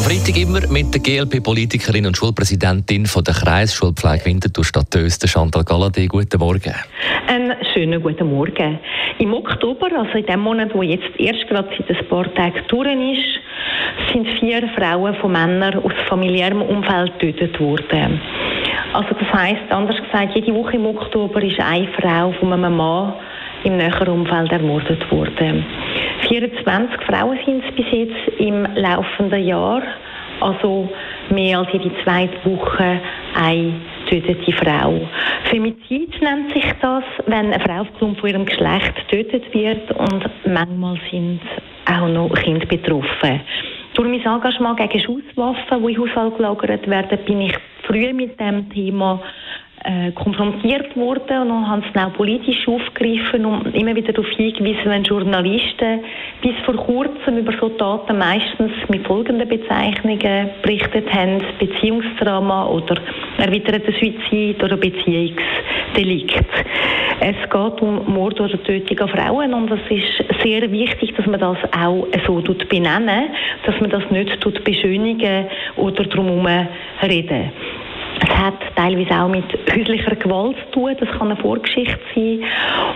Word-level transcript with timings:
Am 0.00 0.06
Freitag 0.06 0.38
immer 0.38 0.66
mit 0.68 0.94
der 0.94 1.02
GLP-Politikerin 1.02 2.06
und 2.06 2.16
Schulpräsidentin 2.16 3.04
von 3.04 3.22
der 3.22 3.34
Kreisschulpflege 3.34 4.24
Winterthur 4.24 4.64
Stadt 4.64 4.96
Östen, 4.96 5.28
Chantal 5.28 5.62
Galladay. 5.62 6.06
Guten 6.06 6.38
Morgen. 6.38 6.74
Einen 7.26 7.54
schönen 7.74 8.02
guten 8.02 8.30
Morgen. 8.30 8.78
Im 9.18 9.34
Oktober, 9.34 9.88
also 9.94 10.16
in 10.16 10.24
dem 10.24 10.40
Monat, 10.40 10.74
wo 10.74 10.82
jetzt 10.82 11.10
erst 11.18 11.46
gerade 11.48 11.68
seit 11.76 11.98
ein 11.98 12.08
paar 12.08 12.34
Tagen 12.34 12.62
durch 12.68 13.18
ist, 13.18 14.10
sind 14.10 14.26
vier 14.38 14.66
Frauen 14.74 15.14
von 15.16 15.32
Männern 15.32 15.84
aus 15.84 15.92
familiärem 16.08 16.62
Umfeld 16.62 17.18
getötet 17.18 17.60
worden. 17.60 18.22
Also 18.94 19.10
das 19.10 19.32
heisst, 19.34 19.70
anders 19.70 19.98
gesagt, 20.02 20.34
jede 20.34 20.54
Woche 20.54 20.76
im 20.76 20.86
Oktober 20.86 21.42
ist 21.42 21.60
eine 21.60 21.88
Frau 22.00 22.32
von 22.40 22.54
einem 22.54 22.74
Mann 22.74 23.12
im 23.64 23.76
näheren 23.76 24.08
Umfeld 24.08 24.52
ermordet 24.52 25.10
worden. 25.10 25.64
24 26.28 27.00
Frauen 27.06 27.38
sind 27.44 27.64
es 27.64 27.74
bis 27.74 27.86
jetzt 27.90 28.40
im 28.40 28.66
laufenden 28.74 29.44
Jahr, 29.44 29.82
also 30.40 30.88
mehr 31.30 31.58
als 31.58 31.68
jede 31.72 31.90
zweite 32.02 32.36
Woche 32.44 33.00
eine 33.34 33.72
tötete 34.08 34.52
Frau. 34.52 35.00
Femizid 35.50 36.20
nennt 36.22 36.52
sich 36.52 36.64
das, 36.80 37.04
wenn 37.26 37.52
eine 37.52 37.60
Frau 37.60 37.82
aufgrund 37.82 38.18
von 38.18 38.28
ihrem 38.30 38.46
Geschlecht 38.46 38.94
getötet 39.08 39.52
wird 39.52 39.90
und 39.92 40.24
manchmal 40.46 40.98
sind 41.10 41.40
auch 41.86 42.08
noch 42.08 42.32
Kinder 42.34 42.66
betroffen. 42.66 43.40
Durch 43.94 44.08
mein 44.08 44.20
Engagement 44.20 44.78
gegen 44.78 45.00
Schusswaffen, 45.00 45.86
die 45.86 45.92
in 45.92 46.00
Haushalt 46.00 46.36
gelagert 46.36 46.88
werden, 46.88 47.18
bin 47.26 47.40
ich 47.42 47.58
früh 47.82 48.12
mit 48.12 48.38
dem 48.38 48.70
Thema 48.70 49.20
äh, 49.84 50.12
konfrontiert 50.12 50.94
worden 50.94 51.50
und 51.50 51.66
haben 51.66 51.82
es 51.88 52.02
auch 52.02 52.12
politisch 52.12 52.68
aufgegriffen 52.68 53.46
und 53.46 53.74
immer 53.74 53.96
wieder 53.96 54.12
darauf 54.12 54.30
hingewiesen, 54.32 54.82
wenn 54.84 55.04
Journalisten 55.04 56.00
bis 56.42 56.54
vor 56.66 56.76
kurzem 56.76 57.38
über 57.38 57.52
so 57.58 57.70
Taten 57.70 58.18
meistens 58.18 58.72
mit 58.88 59.06
folgenden 59.06 59.48
Bezeichnungen 59.48 60.50
berichtet 60.60 61.10
haben, 61.12 61.42
Beziehungsdrama 61.58 62.66
oder 62.66 62.96
erweiterter 63.38 63.92
Suizid 63.92 64.62
oder 64.62 64.76
Beziehungsdelikt. 64.76 66.44
Es 67.20 67.50
geht 67.50 67.82
um 67.82 68.12
Mord 68.12 68.38
oder 68.38 68.62
Tötung 68.62 68.98
an 69.00 69.08
Frauen 69.08 69.54
und 69.54 69.70
es 69.70 69.80
ist 69.90 70.42
sehr 70.42 70.70
wichtig, 70.70 71.14
dass 71.16 71.26
man 71.26 71.40
das 71.40 71.56
auch 71.74 72.06
so 72.26 72.42
benennen, 72.68 73.30
dass 73.64 73.80
man 73.80 73.90
das 73.90 74.02
nicht 74.10 74.64
beschönigen 74.64 75.46
oder 75.76 76.04
drumherum 76.04 76.46
reden. 77.02 77.50
Hat 78.40 78.54
teilweise 78.74 79.10
auch 79.20 79.28
mit 79.28 79.44
häuslicher 79.70 80.16
Gewalt 80.16 80.56
zu 80.56 80.70
tun. 80.72 80.96
Das 80.98 81.08
kann 81.10 81.30
eine 81.30 81.36
Vorgeschichte 81.36 81.98
sein. 82.14 82.42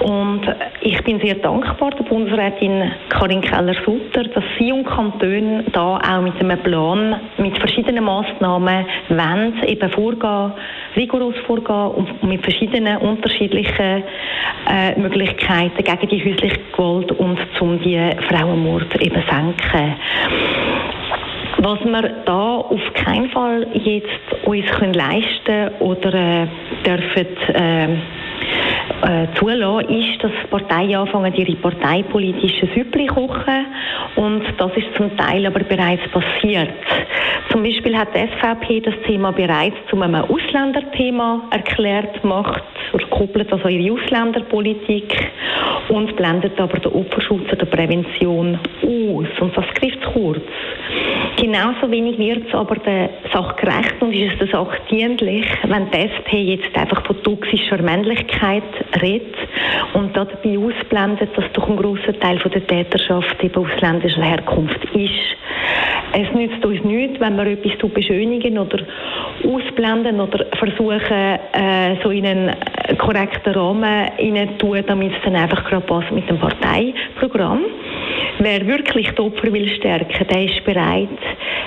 Und 0.00 0.42
ich 0.80 1.02
bin 1.04 1.20
sehr 1.20 1.34
dankbar 1.34 1.90
der 1.90 2.04
Bundesrätin 2.04 2.90
Karin 3.10 3.42
Keller-Sutter, 3.42 4.24
dass 4.24 4.44
sie 4.58 4.72
und 4.72 4.84
Kantone 4.84 5.64
da 5.72 5.98
auch 5.98 6.22
mit 6.22 6.40
einem 6.40 6.58
Plan, 6.62 7.20
mit 7.36 7.58
verschiedenen 7.58 8.04
Massnahmen 8.04 8.86
wollen, 9.08 9.62
eben 9.66 9.90
vorgehen, 9.90 10.52
rigoros 10.96 11.36
vorgehen 11.46 11.90
und 11.90 12.22
mit 12.22 12.42
verschiedenen 12.42 12.96
unterschiedlichen 12.98 14.04
äh, 14.68 14.98
Möglichkeiten 14.98 15.84
gegen 15.84 16.08
die 16.08 16.24
häusliche 16.24 16.60
Gewalt 16.72 17.12
und 17.12 17.38
zum 17.58 17.80
die 17.82 18.10
Frauenmord 18.28 18.94
eben 19.02 19.22
senken. 19.28 19.96
Was 21.68 21.80
wir 21.84 22.08
da 22.24 22.58
auf 22.58 22.94
keinen 22.94 23.28
Fall 23.30 23.66
jetzt 23.72 24.44
uns 24.44 24.66
können 24.78 24.94
leisten 24.94 25.74
oder 25.80 26.14
äh, 26.14 26.46
dürfen 26.86 27.26
äh, 27.56 27.92
äh, 27.92 29.26
zulassen, 29.34 29.88
ist, 29.88 30.22
dass 30.22 30.30
Parteien 30.48 30.94
anfangen, 30.94 31.34
ihre 31.34 31.56
parteipolitischen 31.56 32.68
Süppli 32.72 33.06
kochen. 33.06 33.66
Und 34.14 34.44
das 34.58 34.76
ist 34.76 34.94
zum 34.96 35.16
Teil 35.16 35.44
aber 35.44 35.64
bereits 35.64 36.08
passiert. 36.12 36.70
Zum 37.50 37.64
Beispiel 37.64 37.98
hat 37.98 38.14
die 38.14 38.20
SVP 38.20 38.80
das 38.82 38.94
Thema 39.04 39.32
bereits 39.32 39.76
zu 39.90 40.00
einem 40.00 40.14
Ausländerthema 40.22 41.48
erklärt, 41.50 42.22
macht 42.22 42.62
oder 42.92 43.06
koppelt 43.06 43.52
also 43.52 43.66
ihre 43.66 43.92
Ausländerpolitik 43.92 45.32
und 45.88 46.16
blendet 46.16 46.58
aber 46.60 46.78
den 46.78 46.92
Opferschutz 46.92 47.52
oder 47.52 47.66
Prävention 47.66 48.58
aus. 48.82 49.26
Und 49.40 49.56
das 49.56 49.66
trifft 49.78 50.02
kurz. 50.12 50.42
Genauso 51.36 51.90
wenig 51.90 52.18
wird 52.18 52.48
es 52.48 52.54
aber 52.54 52.76
der 52.76 53.10
Sache 53.32 53.54
gerecht 53.56 53.94
und 54.00 54.14
ist 54.14 54.32
es 54.32 54.38
der 54.38 54.48
Sache 54.48 54.78
dienlich, 54.90 55.46
wenn 55.64 55.90
die 55.90 55.98
SP 56.08 56.56
jetzt 56.56 56.74
einfach 56.76 57.04
von 57.04 57.22
toxischer 57.22 57.80
Männlichkeit 57.82 58.62
redet 59.02 59.36
und 59.92 60.16
dabei 60.16 60.58
ausblendet, 60.58 61.36
dass 61.36 61.44
doch 61.52 61.68
ein 61.68 61.76
grosser 61.76 62.18
Teil 62.18 62.38
von 62.38 62.50
der 62.52 62.66
Täterschaft 62.66 63.42
eben 63.44 63.54
ausländischer 63.54 64.22
Herkunft 64.22 64.82
ist. 64.94 65.36
Es 66.12 66.32
nützt 66.32 66.64
uns 66.64 66.82
nichts, 66.84 67.20
wenn 67.20 67.36
wir 67.36 67.46
etwas 67.46 67.90
beschönigen 67.92 68.58
oder 68.58 68.78
ausblenden 69.44 70.20
oder 70.20 70.46
versuchen, 70.56 71.38
äh, 71.52 71.96
so 72.02 72.10
in 72.10 72.24
einen 72.24 72.56
korrekten 72.94 73.54
Rahmen 73.54 74.58
tun, 74.58 74.82
damit 74.86 75.12
es 75.12 75.22
dann 75.24 75.36
einfach 75.36 75.64
gerade 75.64 75.86
passt 75.86 76.10
mit 76.12 76.28
dem 76.28 76.38
Parteiprogramm. 76.38 77.64
Wer 78.38 78.66
wirklich 78.66 79.10
die 79.12 79.20
Opfer 79.20 79.52
will 79.52 79.68
stärken, 79.68 80.26
der 80.28 80.44
ist 80.44 80.64
bereit, 80.64 81.08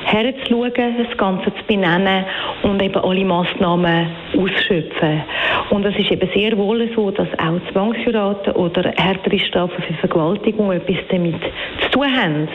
herzuschauen, 0.05 0.97
das 0.97 1.17
Ganze 1.17 1.53
zu 1.55 1.63
benennen 1.67 2.25
und 2.63 2.81
eben 2.81 3.03
alle 3.03 3.25
Massnahmen 3.25 4.07
ausschöpfen. 4.37 5.23
Und 5.71 5.85
es 5.85 5.97
ist 5.97 6.11
eben 6.11 6.29
sehr 6.33 6.57
wohl 6.57 6.89
so, 6.95 7.11
dass 7.11 7.27
auch 7.39 7.59
Zwangsheiraten 7.71 8.53
oder 8.53 8.91
härtere 8.97 9.39
Strafen 9.39 9.81
für 9.81 9.93
Vergewaltigung 9.95 10.71
etwas 10.71 10.97
damit 11.09 11.41
zu 11.81 11.89
tun 11.91 12.15
haben. 12.15 12.47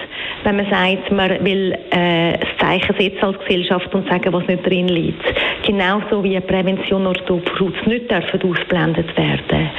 Wenn 0.45 0.57
man 0.57 0.69
sagt, 0.69 1.11
man 1.11 1.43
will 1.43 1.73
äh, 1.91 2.39
das 2.39 2.49
Zeichen 2.61 2.95
setzen 2.99 3.25
als 3.25 3.39
Gesellschaft 3.39 3.95
und 3.95 4.07
sagen, 4.09 4.31
was 4.31 4.47
nicht 4.47 4.67
drin 4.67 4.89
liegt. 4.89 5.25
Genauso 5.67 6.23
wie 6.23 6.39
Prävention 6.39 7.07
oder 7.07 7.31
Opferschutz 7.31 7.75
nicht 7.87 8.11
dürfen 8.11 8.43
ausblendet 8.43 9.17
werden. 9.17 9.71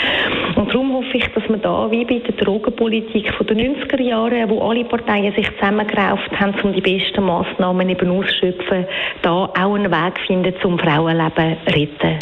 Und 0.55 0.69
darum 0.69 0.93
hoffe 0.93 1.17
ich, 1.17 1.27
dass 1.35 1.47
man 1.49 1.61
da, 1.61 1.89
wie 1.91 2.03
bei 2.03 2.17
der 2.17 2.33
Drogenpolitik 2.33 3.31
den 3.47 3.75
90er 3.75 4.01
Jahren, 4.01 4.49
wo 4.49 4.67
alle 4.67 4.85
Parteien 4.85 5.33
sich 5.35 5.47
zusammengerauft 5.59 6.31
haben, 6.39 6.55
um 6.63 6.73
die 6.73 6.81
besten 6.81 7.23
Massnahmen 7.23 7.87
eben 7.87 8.09
auszuschöpfen, 8.09 8.87
da 9.21 9.45
auch 9.45 9.75
einen 9.75 9.91
Weg 9.91 10.19
finden, 10.25 10.53
zum 10.63 10.79
Frauenleben 10.79 11.57
zu 11.67 11.73
retten. 11.73 12.19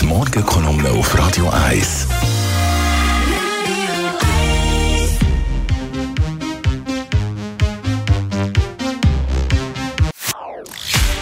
Die 0.00 0.06
Morgenkolumne 0.06 0.90
auf 0.90 1.18
Radio 1.18 1.46
1. 1.68 2.35